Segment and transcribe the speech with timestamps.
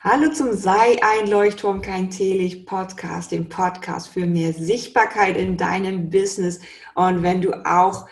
[0.00, 6.10] Hallo zum Sei ein Leuchtturm, kein Teelicht Podcast, dem Podcast für mehr Sichtbarkeit in deinem
[6.10, 6.60] Business.
[6.94, 8.06] Und wenn du auch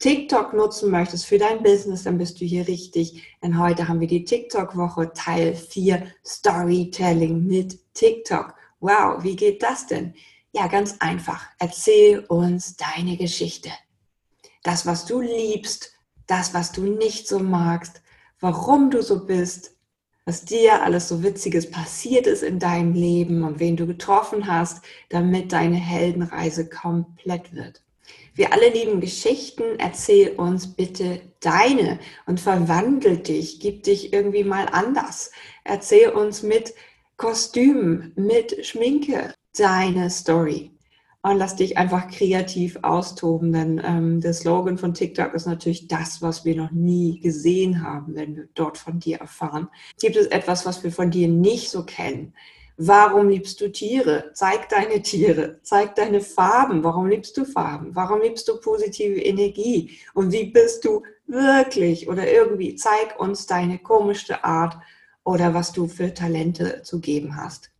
[0.00, 3.24] TikTok nutzen möchtest für dein Business, dann bist du hier richtig.
[3.42, 8.54] Denn heute haben wir die TikTok-Woche Teil 4 Storytelling mit TikTok.
[8.80, 10.14] Wow, wie geht das denn?
[10.52, 11.46] Ja, ganz einfach.
[11.58, 13.70] Erzähl uns deine Geschichte.
[14.62, 15.94] Das, was du liebst,
[16.26, 18.02] das, was du nicht so magst,
[18.40, 19.79] warum du so bist,
[20.24, 24.84] was dir alles so Witziges passiert ist in deinem Leben und wen du getroffen hast,
[25.08, 27.82] damit deine Heldenreise komplett wird.
[28.34, 29.78] Wir alle lieben Geschichten.
[29.78, 35.30] Erzähl uns bitte deine und verwandel dich, gib dich irgendwie mal anders.
[35.64, 36.74] Erzähl uns mit
[37.16, 40.70] Kostümen, mit Schminke deine Story
[41.22, 46.22] und lass dich einfach kreativ austoben, denn ähm, der Slogan von TikTok ist natürlich das,
[46.22, 49.68] was wir noch nie gesehen haben, wenn wir dort von dir erfahren.
[50.00, 52.32] Gibt es etwas, was wir von dir nicht so kennen?
[52.82, 54.30] Warum liebst du Tiere?
[54.32, 56.82] Zeig deine Tiere, zeig deine Farben.
[56.82, 57.94] Warum liebst du Farben?
[57.94, 59.98] Warum liebst du positive Energie?
[60.14, 62.08] Und wie bist du wirklich?
[62.08, 64.78] Oder irgendwie zeig uns deine komischste Art
[65.24, 67.70] oder was du für Talente zu geben hast.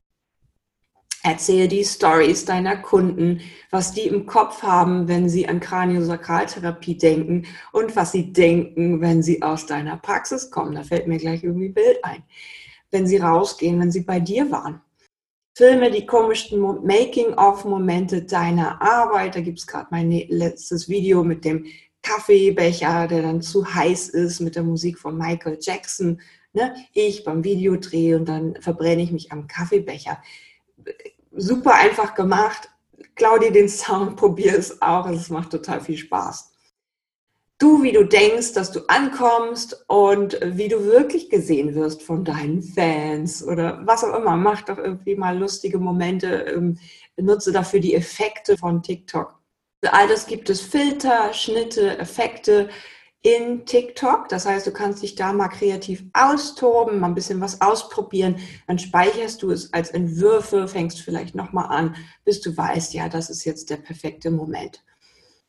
[1.22, 3.40] Erzähl die Stories deiner Kunden,
[3.70, 9.22] was die im Kopf haben, wenn sie an Kraniosakraltherapie denken und was sie denken, wenn
[9.22, 10.74] sie aus deiner Praxis kommen.
[10.74, 12.22] Da fällt mir gleich irgendwie Bild ein.
[12.90, 14.80] Wenn sie rausgehen, wenn sie bei dir waren.
[15.54, 19.36] Filme die komischsten Making-of-Momente deiner Arbeit.
[19.36, 21.66] Da gibt es gerade mein letztes Video mit dem
[22.02, 26.22] Kaffeebecher, der dann zu heiß ist, mit der Musik von Michael Jackson.
[26.54, 26.74] Ne?
[26.94, 30.18] Ich beim Videodreh und dann verbrenne ich mich am Kaffeebecher
[31.32, 32.68] super einfach gemacht.
[33.14, 35.08] Klau den Sound, probier es auch.
[35.08, 36.48] Es macht total viel Spaß.
[37.58, 42.62] Du, wie du denkst, dass du ankommst und wie du wirklich gesehen wirst von deinen
[42.62, 44.36] Fans oder was auch immer.
[44.36, 46.28] Mach doch irgendwie mal lustige Momente.
[46.28, 46.78] Ähm,
[47.16, 49.38] benutze dafür die Effekte von TikTok.
[49.82, 52.70] Für all das gibt es Filter, Schnitte, Effekte
[53.22, 54.28] in TikTok.
[54.28, 58.36] Das heißt, du kannst dich da mal kreativ austoben, mal ein bisschen was ausprobieren.
[58.66, 63.28] Dann speicherst du es als Entwürfe, fängst vielleicht nochmal an, bis du weißt, ja, das
[63.30, 64.82] ist jetzt der perfekte Moment.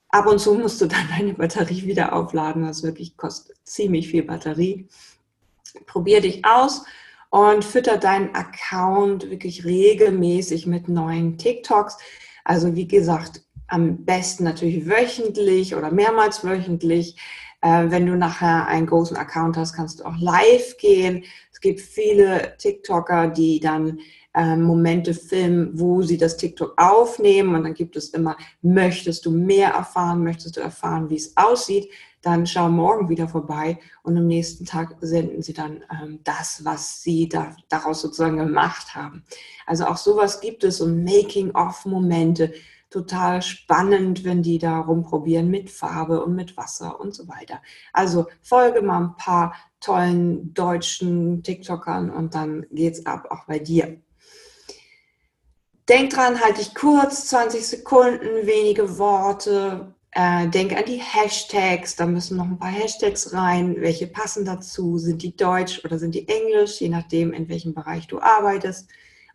[0.09, 4.23] Ab und zu musst du dann deine Batterie wieder aufladen, was wirklich kostet ziemlich viel
[4.23, 4.87] Batterie.
[5.85, 6.83] Probier dich aus
[7.29, 11.97] und fütter deinen Account wirklich regelmäßig mit neuen TikToks.
[12.43, 17.15] Also wie gesagt, am besten natürlich wöchentlich oder mehrmals wöchentlich.
[17.61, 21.23] Äh, wenn du nachher einen großen Account hast, kannst du auch live gehen.
[21.51, 23.99] Es gibt viele TikToker, die dann
[24.33, 27.55] äh, Momente filmen, wo sie das TikTok aufnehmen.
[27.55, 31.89] Und dann gibt es immer, möchtest du mehr erfahren, möchtest du erfahren, wie es aussieht,
[32.21, 37.01] dann schau morgen wieder vorbei und am nächsten Tag senden sie dann ähm, das, was
[37.01, 39.23] sie da, daraus sozusagen gemacht haben.
[39.65, 42.53] Also auch sowas gibt es und Making-of-Momente,
[42.91, 47.61] total spannend, wenn die da rumprobieren mit Farbe und mit Wasser und so weiter.
[47.93, 53.97] Also folge mal ein paar tollen deutschen TikTokern und dann geht's ab, auch bei dir.
[55.89, 59.95] Denk dran, halte dich kurz, 20 Sekunden, wenige Worte.
[60.11, 63.77] Äh, denk an die Hashtags, da müssen noch ein paar Hashtags rein.
[63.79, 64.97] Welche passen dazu?
[64.97, 66.81] Sind die deutsch oder sind die englisch?
[66.81, 68.89] Je nachdem, in welchem Bereich du arbeitest.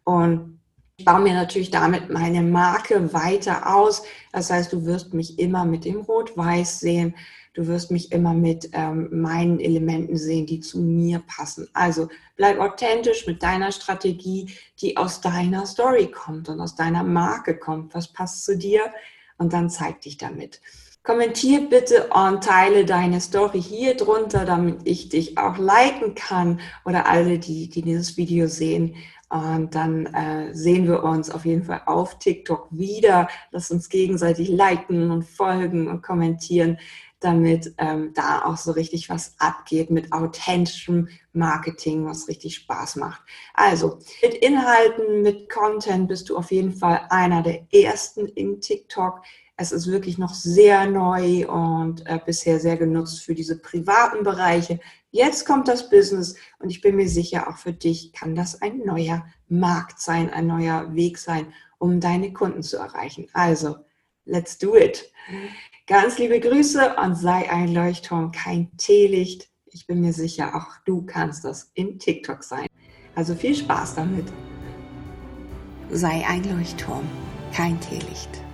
[0.04, 0.60] Und
[0.98, 4.02] ich baue mir natürlich damit meine Marke weiter aus.
[4.32, 7.14] Das heißt, du wirst mich immer mit dem Rot-Weiß sehen.
[7.52, 11.68] Du wirst mich immer mit ähm, meinen Elementen sehen, die zu mir passen.
[11.74, 17.58] Also bleib authentisch mit deiner Strategie, die aus deiner Story kommt und aus deiner Marke
[17.58, 17.94] kommt.
[17.94, 18.80] Was passt zu dir?
[19.36, 20.62] Und dann zeig dich damit.
[21.06, 27.06] Kommentier bitte und teile deine Story hier drunter, damit ich dich auch liken kann oder
[27.06, 28.96] alle, die, die dieses Video sehen,
[29.28, 33.28] und dann äh, sehen wir uns auf jeden Fall auf TikTok wieder.
[33.50, 36.78] Lass uns gegenseitig liken und folgen und kommentieren,
[37.18, 43.20] damit ähm, da auch so richtig was abgeht mit authentischem Marketing, was richtig Spaß macht.
[43.54, 49.22] Also mit Inhalten, mit Content bist du auf jeden Fall einer der ersten in TikTok.
[49.58, 54.80] Es ist wirklich noch sehr neu und äh, bisher sehr genutzt für diese privaten Bereiche.
[55.10, 58.80] Jetzt kommt das Business und ich bin mir sicher, auch für dich kann das ein
[58.84, 63.28] neuer Markt sein, ein neuer Weg sein, um deine Kunden zu erreichen.
[63.32, 63.76] Also,
[64.26, 65.10] let's do it.
[65.86, 69.48] Ganz liebe Grüße und sei ein Leuchtturm, kein Teelicht.
[69.64, 72.66] Ich bin mir sicher, auch du kannst das in TikTok sein.
[73.14, 74.26] Also viel Spaß damit.
[75.90, 77.08] Sei ein Leuchtturm,
[77.54, 78.45] kein Teelicht.